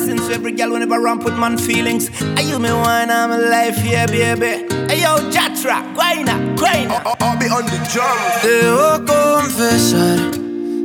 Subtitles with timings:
[0.00, 2.10] blessings to every girl whenever ramp with man feelings.
[2.36, 4.66] I you me wine, I'm life, yeah, baby.
[4.88, 7.02] Hey yo, Jatra, guayna, guayna.
[7.20, 8.18] I'll be on the drum.
[8.42, 10.18] Debo confesar,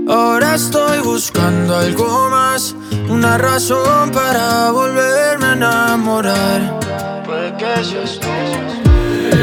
[0.10, 2.76] ahora estoy buscando algo más.
[3.10, 6.80] Una razón para volverme a enamorar.
[7.26, 8.28] Puede que seas tú.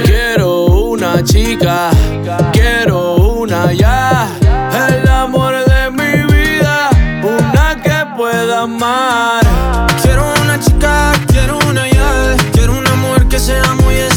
[0.05, 1.91] Quiero una chica,
[2.53, 4.29] quiero una ya.
[4.89, 6.91] El amor de mi vida,
[7.23, 9.32] una que pueda amar.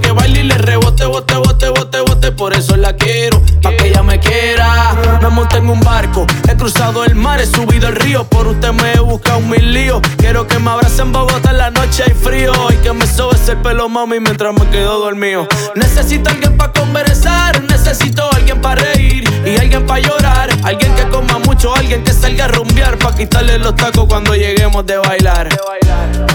[0.00, 3.88] que, baile y le rebote, bote, bote, bote, bote Por eso la quiero, pa' que
[3.88, 7.96] ella me quiera Me monté en un barco, he cruzado el mar, he subido el
[7.96, 11.58] río Por usted me he buscado mil líos Quiero que me abrace en Bogotá en
[11.58, 15.46] la noche hay frío Y que me sobe el pelo, mami, mientras me quedo dormido.
[15.74, 20.48] Necesito alguien para conversar, necesito alguien para reír y alguien para llorar.
[20.62, 24.86] Alguien que coma mucho, alguien que salga a rumbear para quitarle los tacos cuando lleguemos
[24.86, 25.48] de bailar.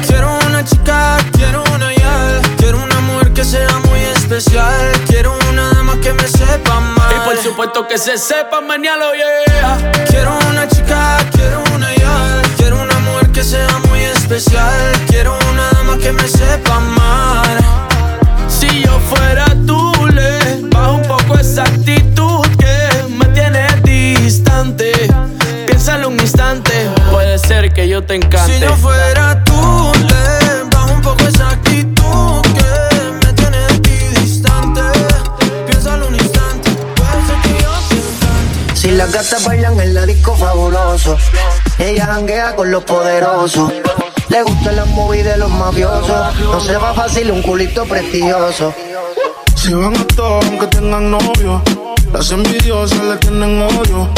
[0.05, 2.07] Quiero una chica, quiero una ya.
[2.07, 2.56] Quiero una mujer
[3.37, 4.91] que sea muy especial.
[5.05, 7.13] Quiero una dama que me sepa amar.
[7.15, 9.91] Y por supuesto que se sepa mañana, yeah.
[10.09, 12.41] Quiero una chica, quiero una ya.
[12.57, 14.73] Quiero una mujer que sea muy especial.
[15.07, 17.57] Quiero una dama que me sepa amar.
[18.47, 24.93] Si yo fuera tú, le bajo un poco esa actitud que me tiene distante.
[25.67, 26.71] Piénsalo un instante,
[27.11, 28.53] puede ser que yo te encante.
[28.53, 28.75] Si yo
[42.27, 43.71] janguea con los poderosos.
[44.27, 46.35] Le gustan las movies de los mafiosos.
[46.41, 48.73] No se va fácil un culito prestigioso.
[49.55, 51.61] Se van a todos aunque tengan novio.
[52.11, 54.09] Las envidiosas le tienen odio.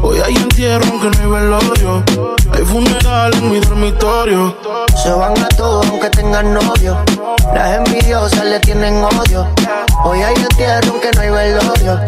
[0.00, 2.04] Hoy hay entierro aunque no hay velorio.
[2.52, 4.56] Hay funeral en mi dormitorio.
[5.02, 6.96] Se van a todos aunque tengan novio.
[7.54, 9.46] Las envidiosas le tienen odio.
[10.04, 12.00] Hoy hay entierro aunque no hay velorio.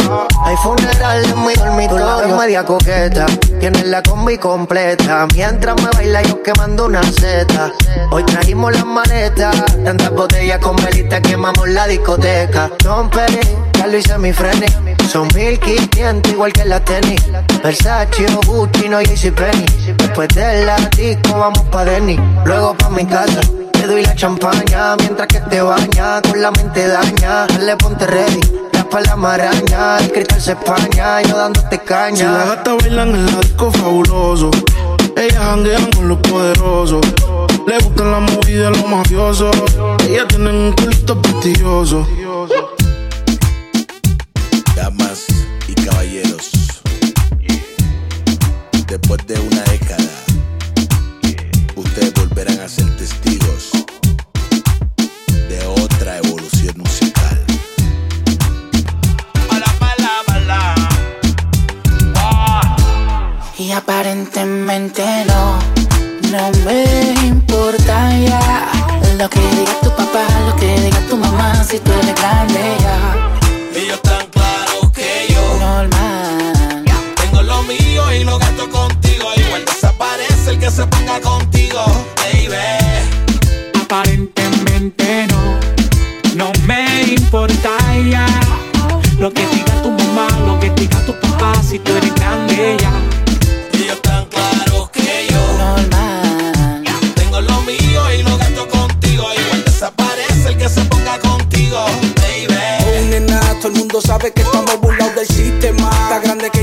[0.45, 2.37] Hay funeral en mi dormitorio.
[2.37, 3.27] media coqueta,
[3.59, 5.27] tiene la combi completa.
[5.35, 7.73] Mientras me baila yo quemando una seta.
[8.11, 9.57] Hoy trajimos las maletas.
[9.85, 12.71] Tantas botellas con velitas quemamos la discoteca.
[12.83, 13.11] Don
[13.81, 14.67] ya lo hice mi frene.
[15.09, 17.23] Son 1500 igual que la tenis.
[17.63, 19.67] Versace o Gucci, no Penny.
[19.97, 20.77] Después de la
[21.33, 22.19] vamos pa' Denny.
[22.45, 23.41] Luego pa' mi casa.
[23.73, 26.21] Te doy la champaña mientras que te baña.
[26.23, 27.47] Con la mente daña.
[27.47, 28.41] Dale, ponte ready.
[28.73, 29.99] La espalda maraña.
[29.99, 31.23] El cristal se españa.
[31.23, 32.17] Yo dándote caña.
[32.17, 34.51] Si las gatas bailan en el disco fabuloso.
[35.17, 37.01] Ellas janguean con los poderosos.
[37.67, 39.57] Le gustan la movida de los mafiosos.
[40.07, 42.07] Ellas tienen un culto prestigioso.
[44.81, 45.27] Damas
[45.69, 46.51] y caballeros.
[48.89, 49.60] Después de una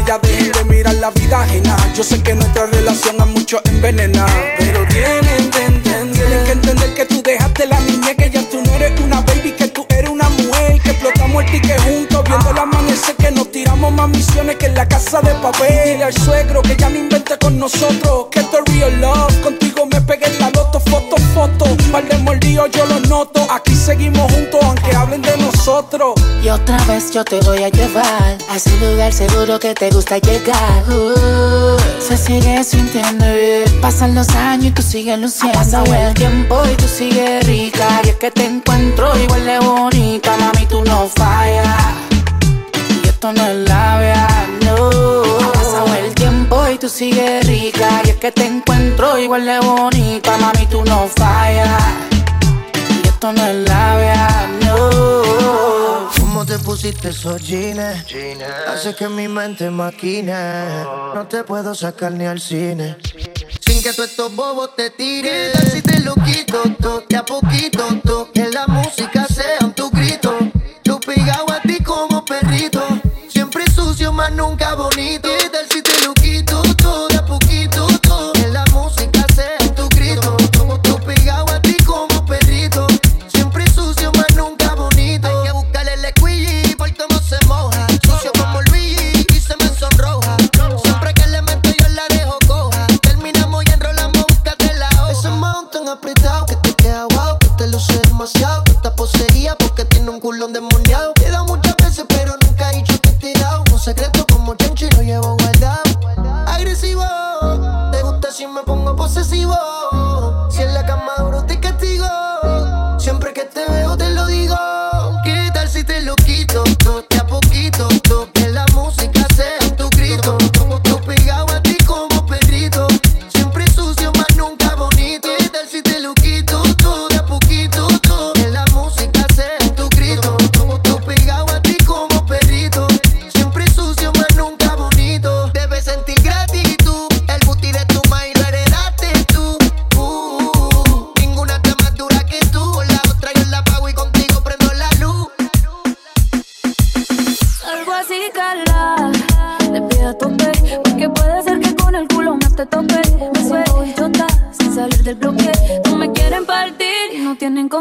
[0.07, 1.75] Que ya dejen de mirar la vida ajena.
[1.94, 4.25] Yo sé que nuestra relación a muchos envenena.
[4.57, 8.71] Pero tienen, tienen, tienen que entender que tú dejaste la niña, que ya tú no
[8.75, 10.80] eres una baby, que tú eres una mujer.
[10.81, 14.75] Que explotamos el ticket juntos, viendo el amanecer, que nos tiramos más misiones que en
[14.75, 15.77] la casa de papel.
[15.83, 18.27] Dile al suegro que ya no invente con nosotros.
[18.31, 21.65] Que esto es real love, contigo me pegué en la loto, foto, foto.
[21.92, 22.18] Par de
[22.53, 25.26] yo lo noto, aquí seguimos juntos, aunque hablen de
[26.41, 30.17] y otra vez yo te voy a llevar a ese lugar seguro que te gusta
[30.17, 30.83] llegar.
[30.87, 31.77] Uh.
[31.99, 33.81] Se sigue sintiendo bien.
[33.81, 35.59] Pasan los años y tú sigues luciendo.
[35.59, 37.99] Pasa el tiempo y tú sigues rica.
[38.05, 40.37] Y es que te encuentro igual de bonita.
[40.37, 41.67] Mami, tú no fallas.
[43.03, 45.51] Y esto no es la verdad, no.
[45.51, 48.03] Pasa el tiempo y tú sigues rica.
[48.05, 50.37] Y es que te encuentro igual de bonita.
[50.37, 51.83] Mami, tú no fallas.
[53.03, 54.26] Y esto no es la verdad
[56.47, 58.05] te pusiste esos jeans,
[58.67, 60.33] hace que mi mente maquine.
[61.13, 62.95] No te puedo sacar ni al cine.
[63.65, 65.51] Sin que tú estos bobos te tiren.
[65.51, 69.89] ¿Qué si te lo quito, to, de a poquito, to, que la música sea tu
[69.89, 70.38] grito.
[70.85, 72.81] Yo pegado a ti como perrito,
[73.27, 75.27] siempre sucio, más nunca bonito.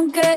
[0.06, 0.35] aunque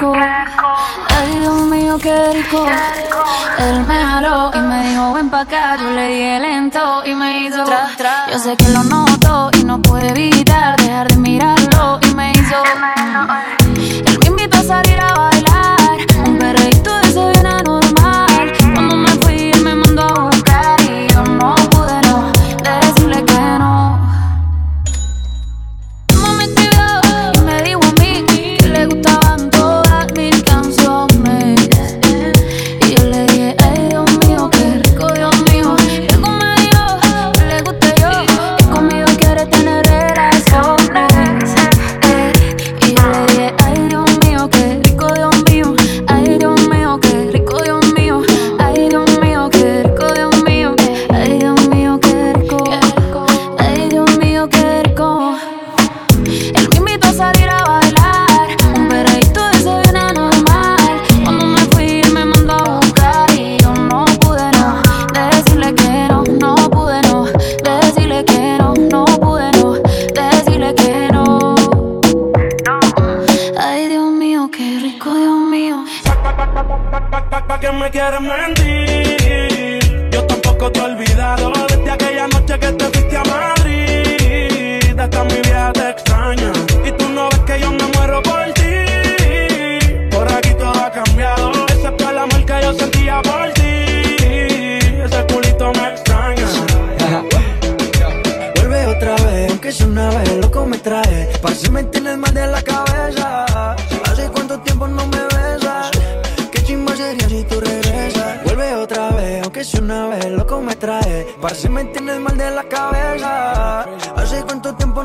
[0.00, 0.14] rico.
[1.08, 2.66] Ay, Dios mío, qué rico.
[3.58, 5.76] Él me jaló y me dijo, ven pa' acá.
[5.76, 8.26] Yo le dije lento y me hizo tra.
[8.32, 11.59] Yo sé que lo noto y no puedo evitar dejar de mirar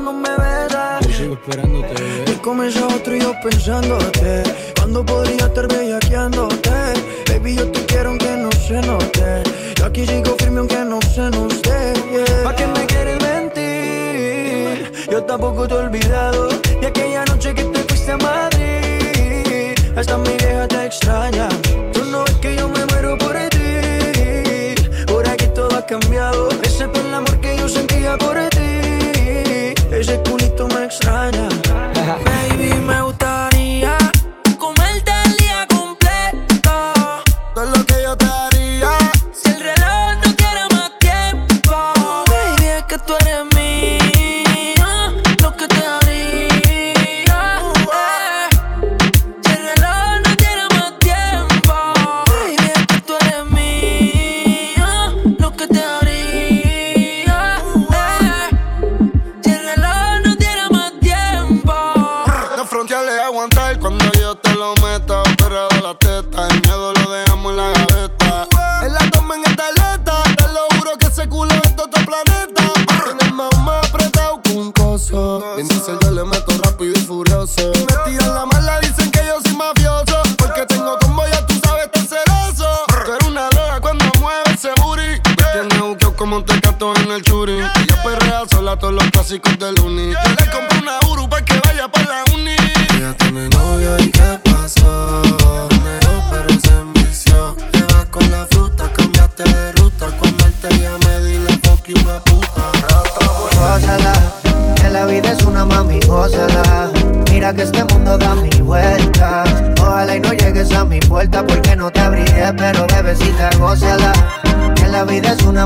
[0.06, 1.06] no me verás.
[1.08, 1.88] Yo sigo esperándote.
[1.88, 2.32] Eh, bebé.
[2.32, 4.44] Y comienza otro y yo pensándote.
[4.76, 6.70] ¿Cuándo podría estar bellaqueándote?
[7.28, 9.44] Baby, yo te quiero aunque no se note.
[9.76, 11.94] Yo aquí sigo firme aunque no se note.
[12.12, 12.44] Yeah.
[12.44, 15.08] ¿Para qué me quieres mentir?
[15.12, 16.50] Yo tampoco te he olvidado.
[16.82, 19.76] De aquella noche que te fuiste a Madrid.
[19.96, 21.50] Hasta mi vieja te extraña.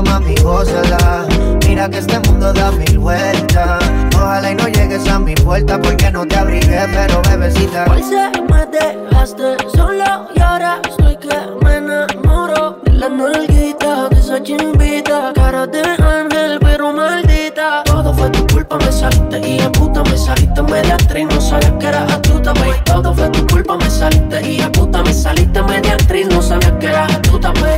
[0.02, 1.26] mami, gózala.
[1.66, 3.82] Mira que este mundo da mil vueltas.
[4.14, 7.86] Ojalá y no llegues a mi puerta porque no te abrigué, pero bebecita.
[7.90, 12.78] Hoy se me dejaste solo y ahora soy que me enamoro.
[12.84, 15.99] De la nalguita, de esa chimbita, cara de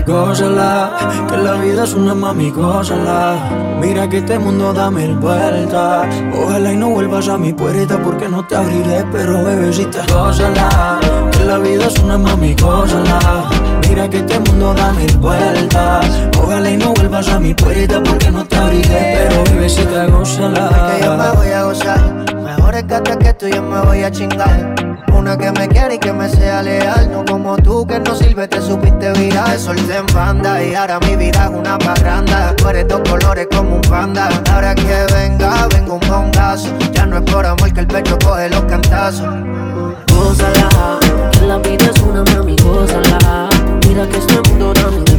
[0.07, 1.27] gózala.
[1.29, 3.37] Que la vida es una mami, gózala.
[3.81, 6.07] Mira que este mundo da mil vueltas.
[6.41, 11.01] Ojalá y no vuelvas a mi puerta porque no te abriré, pero bebecita, gózala.
[11.33, 13.51] Que la vida es una mami, gózala.
[13.89, 16.07] Mira que este mundo da mil vueltas.
[16.41, 20.69] Ojalá y no vuelvas a mi puerta porque no te abriré, pero bebecita, gózala.
[20.69, 22.25] Porque yo me voy a gozar.
[22.43, 24.92] Mejor es que hasta que yo me voy a chingar.
[25.23, 27.09] Una que me quiere y que me sea leal.
[27.13, 29.57] No como tú que no sirve, te supiste virar.
[29.57, 32.53] solté en banda y ahora mi vida es una parranda.
[32.57, 34.29] Tú eres dos colores como un panda.
[34.53, 36.77] Ahora que venga, vengo un bongazo.
[36.93, 39.29] Ya no es por amor que el pecho coge los cantazos.
[40.13, 40.99] Gózala,
[41.31, 43.49] que la vida es una mami, gózala.
[43.87, 45.12] Mira que este mundo da mi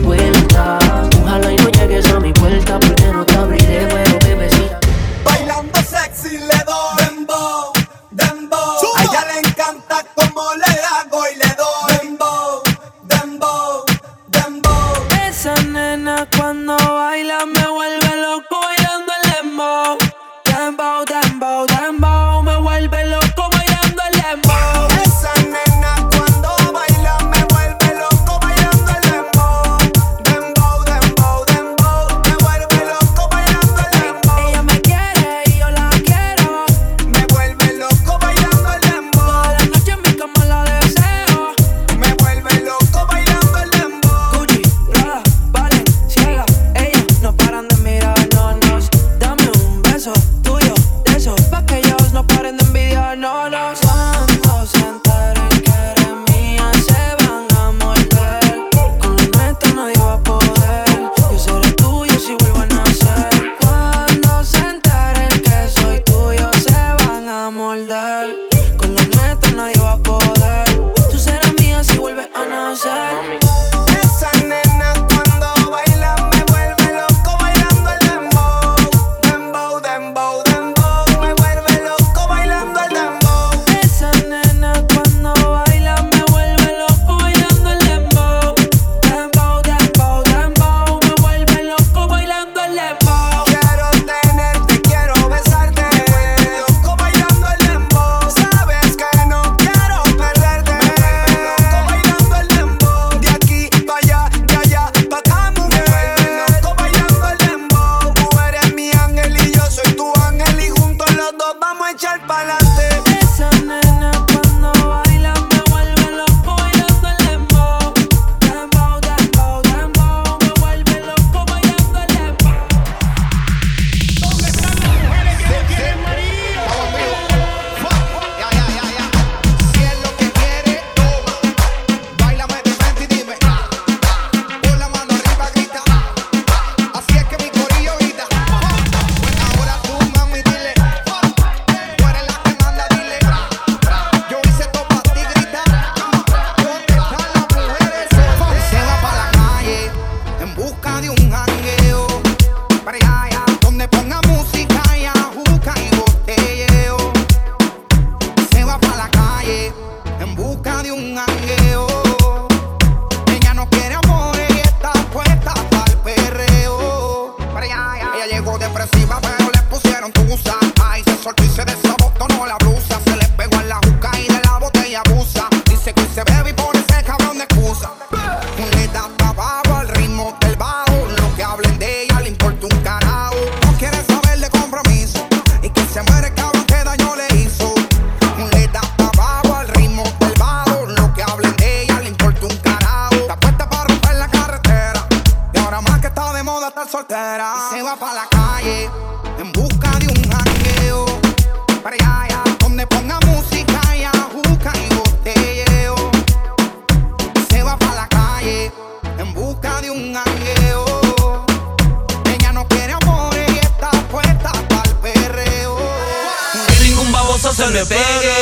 [217.43, 218.33] baboso se me pegue.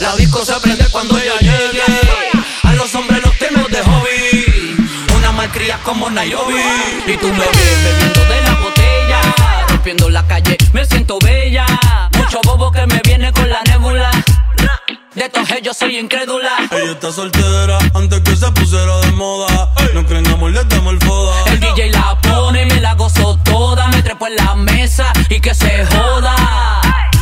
[0.00, 1.82] La disco se prende cuando ella llegue.
[2.62, 4.76] A los hombres los tenemos de hobby.
[5.16, 6.54] Una malcria como Nayobi.
[7.06, 9.20] Y tú me ves bebiendo de la botella.
[9.68, 11.66] Rompiendo la calle, me siento bella.
[12.16, 14.10] Mucho bobo que me viene con la nébula.
[15.14, 16.50] De estos yo soy incrédula.
[16.70, 19.70] Ella está soltera antes que se pusiera de moda.
[19.92, 21.34] No creen amor, le damos el foda.
[21.46, 23.88] El DJ la pone y me la gozo toda.
[23.88, 26.77] Me trepo en la mesa y que se joda.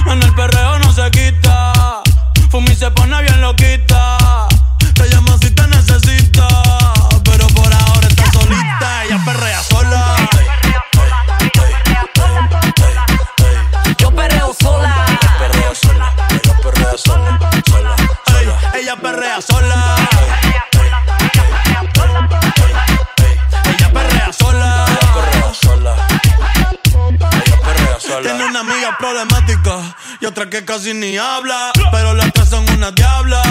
[0.09, 2.03] En el perreo no se quita.
[2.51, 4.49] Fumi se pone bien loquita.
[4.95, 6.47] Te llama si te necesita.
[7.25, 9.05] Pero por ahora está solita.
[9.05, 10.17] Ella perrea sola.
[13.99, 15.07] Yo perreo sola.
[16.31, 17.39] Ella perrea sola.
[18.75, 20.06] Ella perrea sola.
[28.99, 31.73] Problemática y otra que casi ni habla.
[31.93, 33.43] Pero las tres son una diabla.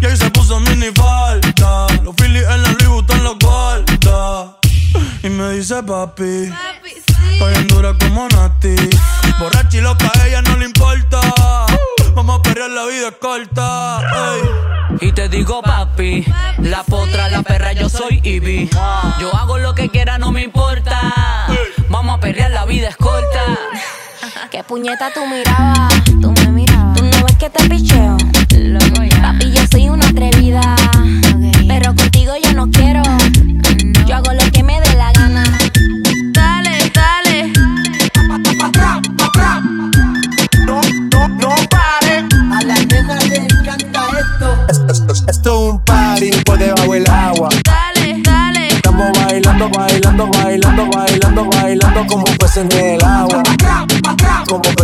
[0.00, 1.86] Y ahí se puso mini falta.
[2.02, 4.56] Los Phillies en la Louis Vuitton los guarda.
[5.22, 6.52] Y me dice papi.
[7.32, 8.74] Estoy en dura como Nati.
[9.38, 11.20] Borracha y loca, a ella no le importa.
[12.14, 14.00] Vamos a perrear, la vida es corta.
[14.34, 15.08] ey.
[15.08, 16.26] Y te digo papi,
[16.58, 18.68] la potra, la perra, yo soy Ivy.
[19.18, 21.00] Yo hago lo que quiera, no me importa.
[21.88, 23.44] Vamos a perrear, la vida es corta.
[24.50, 25.94] ¿Qué puñeta tú mirabas?
[26.20, 26.96] Tú me mirabas.
[26.96, 28.16] ¿Tú no ves que te picheo?
[29.22, 30.74] Papi, yo soy una atrevida.
[31.68, 33.02] Pero contigo yo no quiero.
[34.06, 35.59] Yo hago lo que me dé la gana.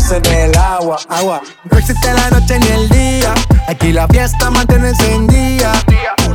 [0.06, 1.42] Como pues en el agua, agua.
[1.68, 3.34] No existe la noche ni el día.
[3.66, 5.72] Aquí la fiesta mantiene encendida.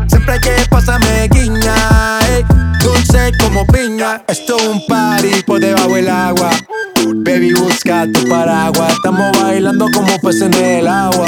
[0.07, 2.19] Siempre que pasa me guiña,
[2.83, 4.23] dulce como piña.
[4.27, 6.49] Esto es un party por debajo del agua.
[7.15, 8.91] Baby, busca tu paraguas.
[8.91, 11.27] Estamos bailando como pues en el agua.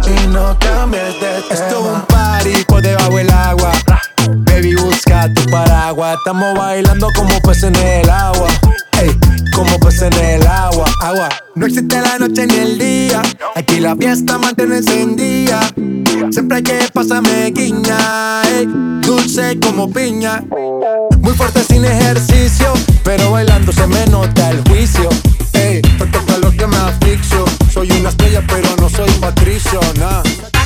[0.11, 1.45] y no cambies de tema.
[1.51, 3.71] Esto es un party por debajo del agua.
[4.45, 6.17] Baby, busca tu paraguas.
[6.17, 8.47] Estamos bailando como peces en el agua.
[9.01, 9.17] Ey,
[9.55, 10.85] como peces en el agua.
[11.01, 11.29] Agua.
[11.55, 13.21] No existe la noche ni el día.
[13.55, 15.61] Aquí la fiesta mantiene encendida.
[16.31, 18.43] Siempre que pasa me guiña.
[18.43, 18.67] Ey,
[19.01, 20.43] dulce como piña.
[21.19, 22.73] Muy fuerte sin ejercicio.
[23.03, 25.09] Pero bailando se me nota el juicio.
[28.47, 30.60] pero no soy patricio, nah.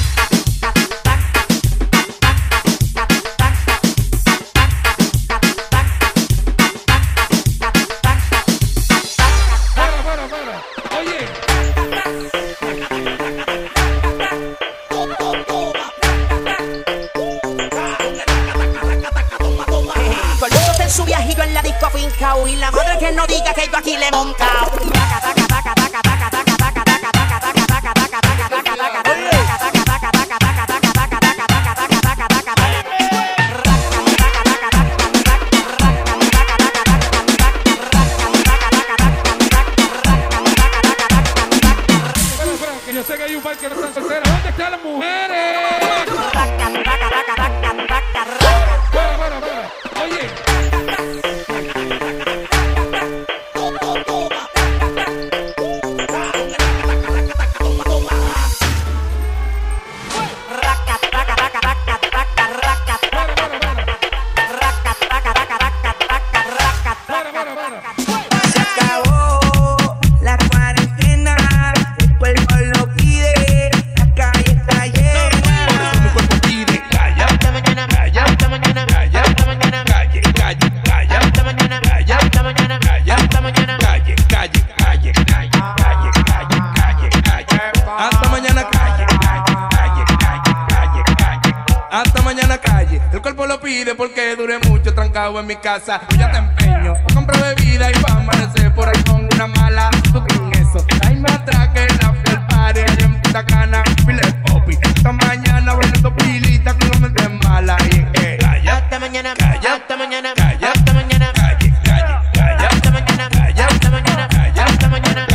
[95.79, 95.99] Casa.
[96.11, 99.89] Yo ya te empeño, compro bebida y pa' amanecer por ahí con una mala.
[100.13, 104.77] Tú con eso, ahí me atraque la fiel party en Punta Cana, pile popi.
[104.81, 108.77] Esta mañana bailando pilita con la mente mala y eh, calla.
[108.77, 109.73] Hasta mañana, Calla.
[109.73, 110.71] hasta mañana, Calla.
[110.71, 115.13] hasta mañana, Calle, calle, calla, hasta mañana, calla, hasta mañana, calla, hasta mañana.
[115.13, 115.34] calla, calla.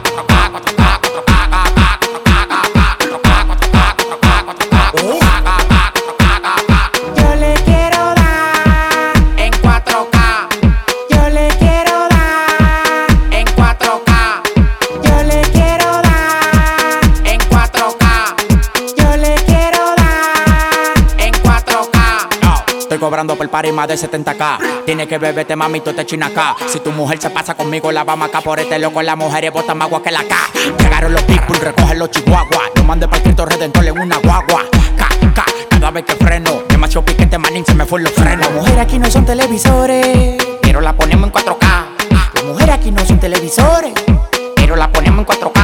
[23.11, 24.85] cobrando por party más de 70k.
[24.85, 26.55] Tiene que beberte, mami, tú te china acá.
[26.65, 29.01] Si tu mujer se pasa conmigo, la vamos acá por este loco.
[29.01, 30.33] Las mujeres botan más agua que la K.
[30.79, 32.71] Llegaron los people, recogen los chihuahuas.
[32.77, 34.63] No mande para Cristo Redentor en una guagua.
[34.95, 36.63] K, K, cada vez que freno.
[36.69, 38.45] Demasiado piquete, manín, se me fue los frenos.
[38.45, 41.85] Las mujeres aquí no son televisores, Pero la ponemos en 4K.
[42.33, 43.91] las mujeres aquí no son televisores.
[44.55, 45.51] Pero la ponemos en 4K.
[45.51, 45.60] K, K, 4K,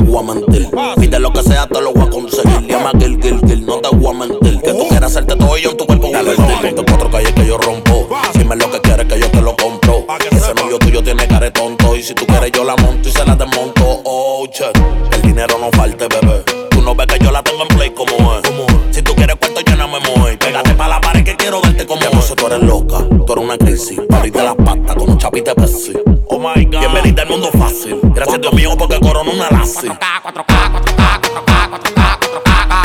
[0.00, 0.68] voy a mentir.
[0.98, 2.66] Pide lo que sea, te lo voy a conseguir.
[2.66, 4.60] Llama Gil, Gil, Gil, no te voy a mentir.
[4.60, 6.74] Que tú quieras hacerte todo y yo en tu cuerpo convertir.
[6.74, 8.08] De cuatro calles que yo rompo.
[8.32, 10.06] Si me lo que quieres que yo te lo compro.
[10.30, 11.96] Ese novio tuyo tiene care tonto.
[11.96, 14.02] Y si tú quieres, yo la monto y se la desmonto.
[14.04, 14.64] Oh, che,
[15.12, 16.42] el dinero no falte, bebé.
[16.70, 18.42] Tú no ves que yo la tengo en play como es.
[18.90, 20.38] Si tú quieres cuento, yo no me muevo.
[20.38, 22.34] Pégate pa' la pared que quiero darte como es.
[22.34, 24.00] tú eres loca, tú eres una crisis.
[24.08, 25.92] Pariste las patas con un chapite Pepsi.
[26.42, 26.80] Oh my God.
[26.80, 28.00] Bienvenida al mundo fácil.
[28.02, 29.88] Gracias Dios mío porque corona una lazi.
[29.88, 30.32] 4K, 4K,
[30.80, 31.20] 4K,
[31.60, 32.80] 4K, 4K,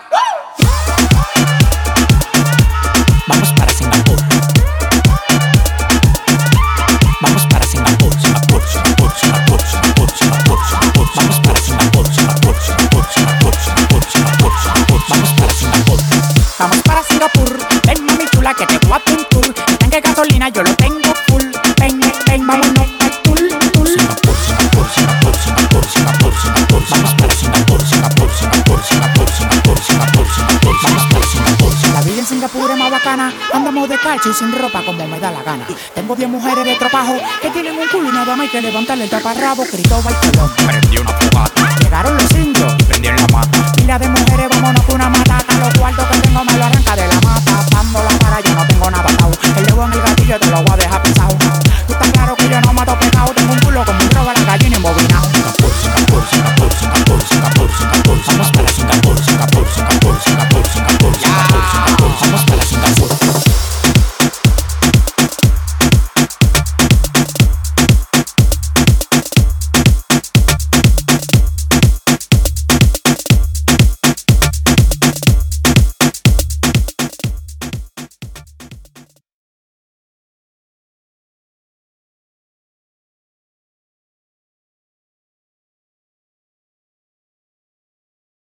[34.02, 35.66] cacho y sin ropa como me da la gana.
[35.94, 39.06] Tengo 10 mujeres de tropajo que tienen un culo y nada más hay que levantarle
[39.06, 39.64] el taparrabo.
[39.64, 40.52] Cristóbal Colón.
[40.68, 41.76] Prendí una fogata.
[41.80, 42.74] Llegaron los indios.
[42.88, 43.72] Prendí en la mata.
[43.76, 45.31] Pila de mujeres, vámonos con una mata.